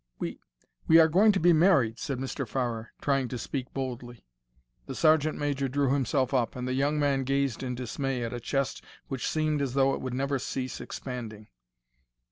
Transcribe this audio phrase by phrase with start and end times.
[0.17, 2.47] "We—we are going to be married," said Mr.
[2.47, 4.25] Farrer, trying to speak boldly.
[4.87, 8.39] The sergeant major drew himself up, and the young man gazed in dismay at a
[8.39, 11.49] chest which seemed as though it would never cease expanding.